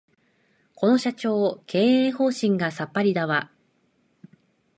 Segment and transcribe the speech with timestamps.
[0.73, 3.51] この社長、経営方針がさっぱりだわ